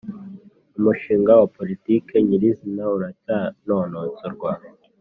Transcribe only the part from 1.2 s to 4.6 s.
wa Politiki nyir’izina uracyanonosorwa